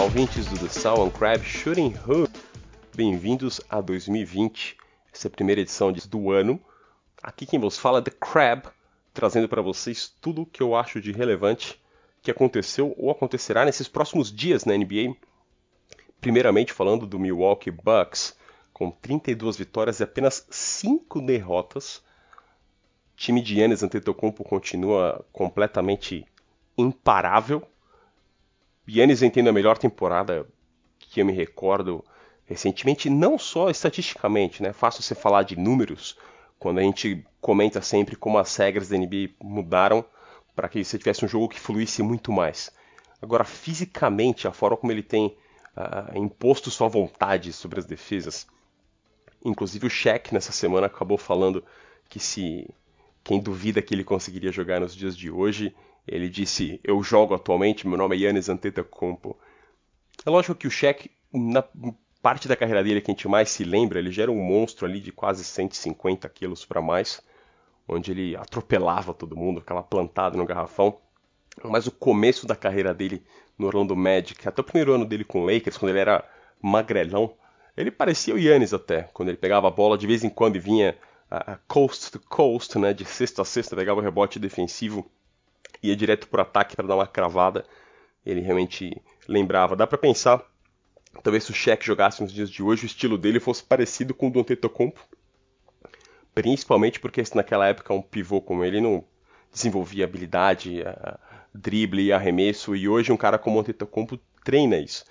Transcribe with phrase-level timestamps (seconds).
[0.00, 2.32] Olá, ouvintes do The Salmon Crab Shooting Hood.
[2.96, 4.78] Bem-vindos a 2020,
[5.12, 6.58] essa é a primeira edição do ano.
[7.22, 8.62] Aqui quem vos fala é The Crab,
[9.12, 11.78] trazendo para vocês tudo o que eu acho de relevante
[12.22, 15.14] que aconteceu ou acontecerá nesses próximos dias na NBA.
[16.18, 18.34] Primeiramente falando do Milwaukee Bucks,
[18.72, 21.96] com 32 vitórias e apenas 5 derrotas.
[21.96, 26.26] O time de Yannis Antetokounmpo continua completamente
[26.78, 27.69] imparável.
[28.98, 30.46] Yannis vem tendo a melhor temporada
[30.98, 32.04] que eu me recordo
[32.44, 34.72] recentemente, não só estatisticamente, né?
[34.72, 36.16] Fácil você falar de números
[36.58, 40.04] quando a gente comenta sempre como as regras da NBA mudaram
[40.54, 42.70] para que você tivesse um jogo que fluísse muito mais.
[43.22, 45.36] Agora, fisicamente, a forma como ele tem
[45.76, 48.46] uh, imposto sua vontade sobre as defesas.
[49.44, 51.64] Inclusive o Shaq nessa semana acabou falando
[52.08, 52.68] que se
[53.22, 55.74] quem duvida que ele conseguiria jogar nos dias de hoje,
[56.06, 59.36] ele disse: "Eu jogo atualmente, meu nome é Yannis Antetokounmpo".
[60.24, 61.62] É lógico que o Shaq na
[62.22, 64.86] parte da carreira dele que a gente mais se lembra, ele já era um monstro
[64.86, 67.22] ali de quase 150 quilos para mais,
[67.88, 70.98] onde ele atropelava todo mundo, ficava plantado no garrafão.
[71.64, 73.22] Mas o começo da carreira dele
[73.58, 76.24] no Orlando Magic, até o primeiro ano dele com o Lakers, quando ele era
[76.62, 77.34] magrelão,
[77.76, 80.60] ele parecia o Yannis até, quando ele pegava a bola de vez em quando e
[80.60, 80.96] vinha
[81.30, 85.10] uh, coast to coast, né, de cesta a cesta, pegava o rebote defensivo,
[85.82, 87.64] ia direto pro ataque para dar uma cravada.
[88.24, 89.76] Ele realmente lembrava.
[89.76, 90.42] Dá para pensar,
[91.22, 94.28] talvez se o Shaq jogasse nos dias de hoje, o estilo dele fosse parecido com
[94.28, 95.00] o do Antetokounmpo,
[96.34, 99.04] principalmente porque naquela época um pivô como ele não
[99.52, 101.18] desenvolvia habilidade, uh,
[101.52, 105.04] drible e arremesso, e hoje um cara como o Antetokounmpo treina isso.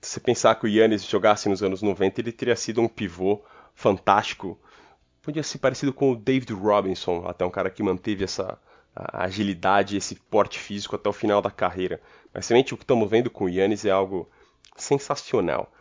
[0.00, 3.40] Se você pensar que o Yannis jogasse nos anos 90, ele teria sido um pivô
[3.74, 4.58] fantástico,
[5.22, 8.58] podia ser parecido com o David Robinson, até um cara que manteve essa
[8.94, 12.00] agilidade, esse porte físico até o final da carreira.
[12.32, 14.28] Mas realmente o que estamos vendo com o Yannis é algo
[14.76, 15.72] sensacional.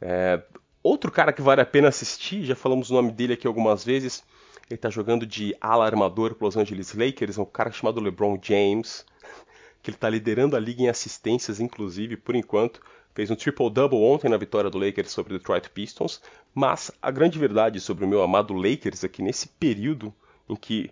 [0.00, 0.42] É,
[0.82, 4.24] outro cara que vale a pena assistir, já falamos o nome dele aqui algumas vezes,
[4.68, 8.38] ele está jogando de ala armador para Los Angeles Lakers, é um cara chamado LeBron
[8.40, 9.04] James,
[9.82, 12.80] que ele está liderando a liga em assistências, inclusive, por enquanto.
[13.14, 16.22] Fez um triple-double ontem na vitória do Lakers sobre o Detroit Pistons,
[16.54, 20.14] mas a grande verdade sobre o meu amado Lakers é que nesse período
[20.48, 20.90] em que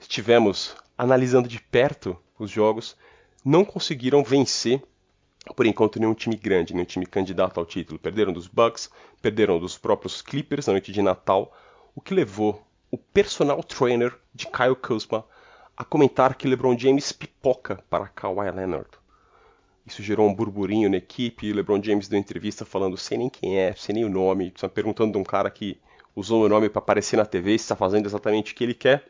[0.00, 2.96] estivemos analisando de perto os jogos,
[3.44, 4.82] não conseguiram vencer,
[5.54, 7.98] por enquanto, nenhum time grande, nenhum time candidato ao título.
[7.98, 8.90] Perderam dos Bucks,
[9.22, 11.54] perderam dos próprios Clippers na noite de Natal,
[11.94, 15.24] o que levou o personal trainer de Kyle Kuzma
[15.76, 18.90] a comentar que LeBron James pipoca para Kawhi Leonard.
[19.86, 23.58] Isso gerou um burburinho na equipe, e LeBron James deu entrevista falando sem nem quem
[23.58, 25.80] é, sem nem o nome, perguntando de um cara que
[26.14, 29.06] usou o nome para aparecer na TV, se está fazendo exatamente o que ele quer.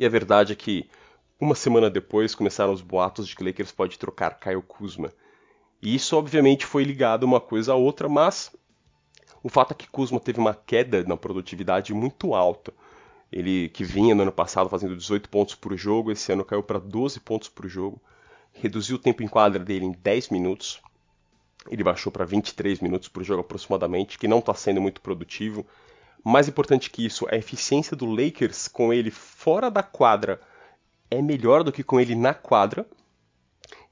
[0.00, 0.88] E a verdade é que
[1.38, 5.12] uma semana depois começaram os boatos de que Lakers pode trocar Kyle Kuzma.
[5.82, 8.50] E isso obviamente foi ligado uma coisa a outra, mas
[9.42, 12.72] o fato é que Kuzma teve uma queda na produtividade muito alta.
[13.30, 16.78] Ele que vinha no ano passado fazendo 18 pontos por jogo, esse ano caiu para
[16.78, 18.00] 12 pontos por jogo.
[18.54, 20.80] Reduziu o tempo em quadra dele em 10 minutos.
[21.68, 25.66] Ele baixou para 23 minutos por jogo aproximadamente, que não está sendo muito produtivo.
[26.24, 30.40] Mais importante que isso, a eficiência do Lakers com ele fora da quadra
[31.10, 32.86] é melhor do que com ele na quadra.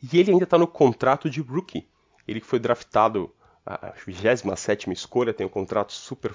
[0.03, 1.89] E ele ainda está no contrato de rookie.
[2.27, 3.35] Ele foi draftado
[3.65, 6.33] a 27 escolha, tem um contrato super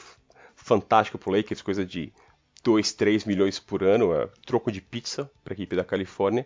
[0.55, 2.13] fantástico para o Lakers, coisa de
[2.63, 6.45] 2, 3 milhões por ano, é troco de pizza para a equipe da Califórnia.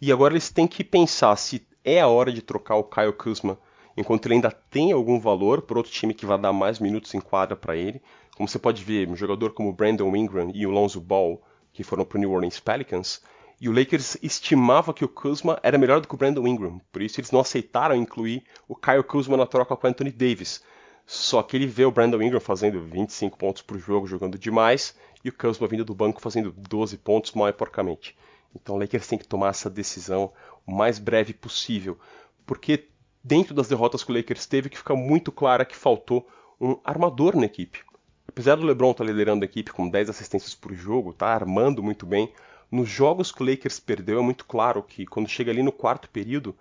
[0.00, 3.58] E agora eles têm que pensar se é a hora de trocar o Kyle Kuzma
[3.96, 7.20] enquanto ele ainda tem algum valor para outro time que vai dar mais minutos em
[7.20, 8.00] quadra para ele.
[8.36, 11.42] Como você pode ver, um jogador como Brandon Ingram e o Lonzo Ball,
[11.72, 13.22] que foram para o New Orleans Pelicans,
[13.60, 17.00] e o Lakers estimava que o Kuzma era melhor do que o Brandon Ingram, por
[17.00, 20.62] isso eles não aceitaram incluir o Kyle Kuzma na troca com o Anthony Davis.
[21.06, 25.28] Só que ele vê o Brandon Ingram fazendo 25 pontos por jogo, jogando demais, e
[25.28, 28.16] o Kuzma vindo do banco fazendo 12 pontos mal e porcamente.
[28.54, 30.32] Então o Lakers tem que tomar essa decisão
[30.66, 31.98] o mais breve possível,
[32.44, 32.88] porque
[33.22, 36.28] dentro das derrotas que o Lakers teve, que fica muito clara que faltou
[36.60, 37.80] um armador na equipe.
[38.28, 41.82] Apesar do LeBron estar tá liderando a equipe com 10 assistências por jogo, tá armando
[41.82, 42.32] muito bem,
[42.70, 46.08] nos jogos que o Lakers perdeu é muito claro que quando chega ali no quarto
[46.08, 46.56] período,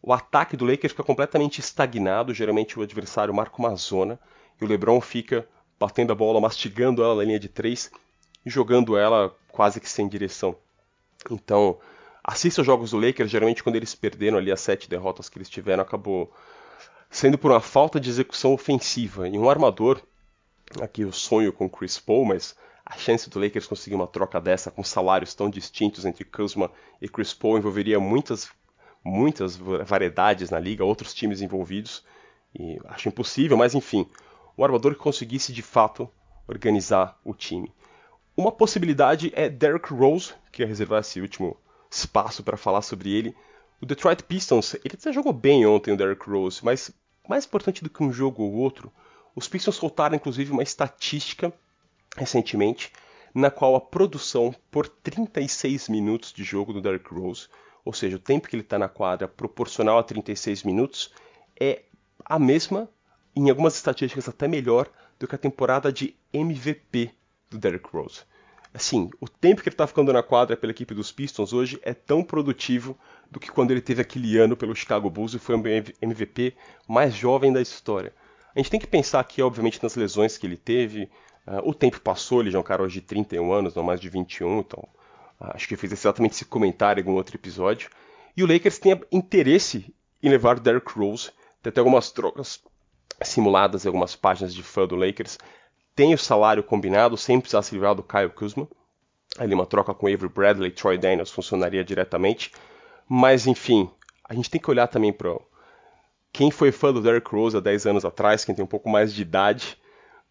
[0.00, 4.18] o ataque do Lakers fica completamente estagnado, geralmente o adversário marca uma zona
[4.60, 5.46] e o LeBron fica
[5.78, 7.90] batendo a bola, mastigando ela na linha de três
[8.46, 10.56] e jogando ela quase que sem direção.
[11.30, 11.78] Então,
[12.22, 15.48] assista os jogos do Lakers, geralmente quando eles perderam ali as sete derrotas que eles
[15.48, 16.32] tiveram, acabou
[17.10, 19.28] sendo por uma falta de execução ofensiva.
[19.28, 20.00] E um armador,
[20.80, 24.70] aqui o sonho com Chris Paul, mas a chance do Lakers conseguir uma troca dessa
[24.70, 26.70] com salários tão distintos entre Kuzma
[27.00, 28.50] e Chris Paul envolveria muitas
[29.04, 32.04] muitas variedades na liga, outros times envolvidos,
[32.54, 34.08] e acho impossível, mas enfim,
[34.56, 36.08] um armador que conseguisse de fato
[36.46, 37.72] organizar o time.
[38.36, 41.56] Uma possibilidade é Derrick Rose, que ia reservar esse último
[41.92, 43.36] espaço para falar sobre ele.
[43.80, 46.90] O Detroit Pistons, ele até jogou bem ontem o Derrick Rose, mas
[47.28, 48.92] mais importante do que um jogo ou outro,
[49.34, 51.52] os Pistons soltaram inclusive uma estatística
[52.16, 52.92] recentemente
[53.34, 57.48] na qual a produção por 36 minutos de jogo do Derrick Rose,
[57.84, 61.12] ou seja, o tempo que ele está na quadra proporcional a 36 minutos,
[61.58, 61.82] é
[62.24, 62.88] a mesma,
[63.34, 64.86] em algumas estatísticas até melhor,
[65.18, 67.10] do que a temporada de MVP
[67.50, 68.22] do Derrick Rose.
[68.74, 71.92] Assim, o tempo que ele está ficando na quadra pela equipe dos Pistons hoje é
[71.92, 72.98] tão produtivo
[73.30, 75.62] do que quando ele teve aquele ano pelo Chicago Bulls e foi o
[76.00, 76.54] MVP
[76.88, 78.14] mais jovem da história.
[78.54, 81.10] A gente tem que pensar aqui, obviamente, nas lesões que ele teve,
[81.46, 84.00] Uh, o tempo passou, ele já é um cara hoje de 31 anos, não mais
[84.00, 84.88] de 21, então
[85.40, 87.90] uh, acho que eu fiz exatamente esse comentário em algum outro episódio.
[88.36, 89.92] E o Lakers tem interesse
[90.22, 91.30] em levar o Derrick Rose,
[91.60, 92.62] tem até algumas trocas
[93.22, 95.36] simuladas em algumas páginas de fã do Lakers.
[95.94, 98.68] Tem o salário combinado, sem precisar se livrar do Kyle Kuzma.
[99.38, 102.52] Ali uma troca com Avery Bradley Troy Daniels funcionaria diretamente.
[103.08, 103.90] Mas enfim,
[104.24, 105.36] a gente tem que olhar também para
[106.32, 109.12] quem foi fã do Derrick Rose há 10 anos atrás, quem tem um pouco mais
[109.12, 109.76] de idade,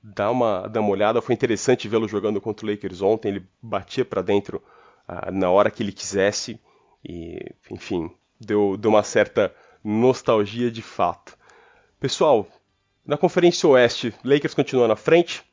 [0.01, 1.21] dá uma, dá uma olhada.
[1.21, 3.29] Foi interessante vê-lo jogando contra o Lakers ontem.
[3.29, 4.61] Ele batia para dentro
[5.07, 6.59] uh, na hora que ele quisesse.
[7.03, 8.09] E, enfim,
[8.39, 9.53] deu, deu uma certa
[9.83, 11.37] nostalgia de fato.
[11.99, 12.47] Pessoal,
[13.05, 15.43] na Conferência Oeste, Lakers continua na frente.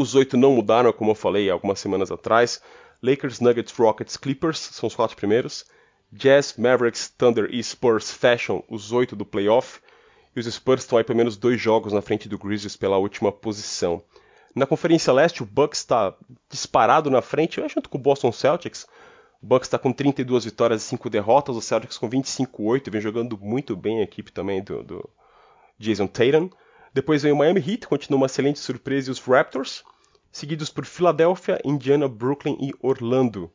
[0.00, 2.62] Os oito não mudaram, como eu falei algumas semanas atrás.
[3.02, 5.66] Lakers, Nuggets, Rockets, Clippers são os quatro primeiros.
[6.10, 9.78] Jazz, Mavericks, Thunder e Spurs fecham os oito do playoff
[10.34, 13.30] e os Spurs estão aí pelo menos dois jogos na frente do Grizzlies pela última
[13.30, 14.02] posição.
[14.54, 16.14] Na Conferência Leste, o Bucks está
[16.48, 18.86] disparado na frente, junto com o Boston Celtics.
[19.42, 23.36] O Bucks está com 32 vitórias e 5 derrotas, o Celtics com 25-8, vem jogando
[23.38, 25.10] muito bem a equipe também do, do
[25.78, 26.48] Jason Tatum.
[26.92, 29.84] Depois vem o Miami Heat, continua uma excelente surpresa, e os Raptors,
[30.32, 33.50] seguidos por Filadélfia, Indiana, Brooklyn e Orlando.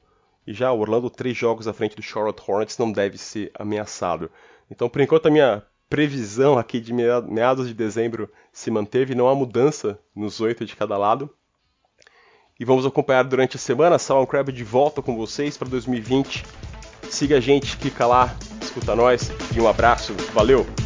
[0.48, 4.32] E já Orlando, três jogos à frente do Charlotte Hornets, não deve ser ameaçado.
[4.70, 9.36] Então, por enquanto, a minha previsão aqui de meados de dezembro se manteve, não há
[9.36, 11.30] mudança nos oito de cada lado.
[12.60, 14.00] E vamos acompanhar durante a semana.
[14.00, 16.46] Salon Crab de volta com vocês para 2020.
[17.10, 20.14] Siga a gente, clica lá, escuta nós e um abraço.
[20.34, 20.85] Valeu!